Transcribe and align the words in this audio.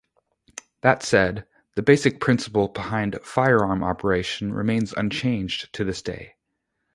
That 0.81 1.03
said, 1.03 1.45
the 1.75 1.83
basic 1.83 2.19
principle 2.19 2.69
behind 2.69 3.19
firearm 3.21 3.83
operation 3.83 4.51
remains 4.51 4.93
unchanged 4.93 5.71
to 5.73 5.83
this 5.83 6.01
day. 6.01 6.37